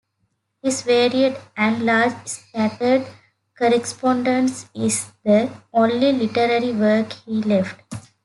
[0.63, 3.05] His varied and large scattered
[3.55, 7.83] correspondence is the only literary work he left.